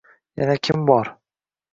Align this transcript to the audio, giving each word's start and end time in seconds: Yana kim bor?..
Yana 0.39 0.55
kim 0.67 0.87
bor?.. 0.87 1.11